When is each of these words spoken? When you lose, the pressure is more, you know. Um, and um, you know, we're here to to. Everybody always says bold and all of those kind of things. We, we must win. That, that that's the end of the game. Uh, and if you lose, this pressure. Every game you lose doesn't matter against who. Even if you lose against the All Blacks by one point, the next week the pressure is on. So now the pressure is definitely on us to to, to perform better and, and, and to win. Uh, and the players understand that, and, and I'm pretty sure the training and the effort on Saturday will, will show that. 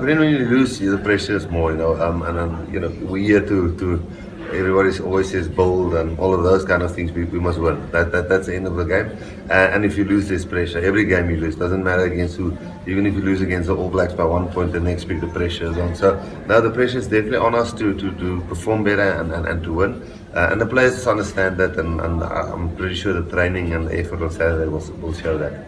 When 0.00 0.20
you 0.22 0.38
lose, 0.38 0.78
the 0.78 0.98
pressure 0.98 1.36
is 1.36 1.48
more, 1.48 1.72
you 1.72 1.78
know. 1.78 2.00
Um, 2.00 2.22
and 2.22 2.38
um, 2.38 2.72
you 2.72 2.80
know, 2.80 2.88
we're 3.02 3.22
here 3.22 3.46
to 3.46 3.76
to. 3.78 4.06
Everybody 4.48 4.98
always 5.00 5.30
says 5.30 5.46
bold 5.46 5.92
and 5.94 6.18
all 6.18 6.32
of 6.32 6.42
those 6.42 6.64
kind 6.64 6.82
of 6.82 6.94
things. 6.94 7.12
We, 7.12 7.24
we 7.24 7.38
must 7.38 7.58
win. 7.58 7.90
That, 7.90 8.12
that 8.12 8.30
that's 8.30 8.46
the 8.46 8.56
end 8.56 8.66
of 8.66 8.76
the 8.76 8.84
game. 8.84 9.10
Uh, 9.50 9.74
and 9.74 9.84
if 9.84 9.98
you 9.98 10.04
lose, 10.04 10.26
this 10.28 10.44
pressure. 10.44 10.78
Every 10.78 11.04
game 11.04 11.28
you 11.28 11.36
lose 11.36 11.56
doesn't 11.56 11.84
matter 11.84 12.04
against 12.04 12.36
who. 12.36 12.56
Even 12.86 13.04
if 13.04 13.12
you 13.14 13.20
lose 13.20 13.42
against 13.42 13.66
the 13.66 13.76
All 13.76 13.90
Blacks 13.90 14.14
by 14.14 14.24
one 14.24 14.48
point, 14.48 14.72
the 14.72 14.80
next 14.80 15.04
week 15.04 15.20
the 15.20 15.26
pressure 15.26 15.66
is 15.70 15.76
on. 15.76 15.94
So 15.94 16.14
now 16.46 16.60
the 16.60 16.70
pressure 16.70 16.98
is 16.98 17.08
definitely 17.08 17.38
on 17.38 17.54
us 17.54 17.72
to 17.74 17.92
to, 17.92 18.10
to 18.12 18.40
perform 18.42 18.84
better 18.84 19.10
and, 19.20 19.32
and, 19.32 19.46
and 19.46 19.62
to 19.64 19.72
win. 19.72 20.02
Uh, 20.34 20.48
and 20.52 20.60
the 20.60 20.66
players 20.66 21.06
understand 21.06 21.56
that, 21.58 21.76
and, 21.78 22.00
and 22.00 22.22
I'm 22.22 22.74
pretty 22.76 22.94
sure 22.94 23.12
the 23.20 23.28
training 23.30 23.72
and 23.72 23.88
the 23.88 23.98
effort 23.98 24.22
on 24.22 24.30
Saturday 24.30 24.68
will, 24.70 24.84
will 25.00 25.12
show 25.12 25.36
that. 25.38 25.66